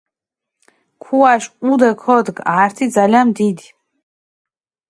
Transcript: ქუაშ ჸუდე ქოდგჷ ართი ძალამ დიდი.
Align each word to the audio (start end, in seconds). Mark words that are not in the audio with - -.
ქუაშ 1.03 1.43
ჸუდე 1.63 1.89
ქოდგჷ 2.01 2.41
ართი 2.59 2.85
ძალამ 2.93 3.27
დიდი. 3.35 3.67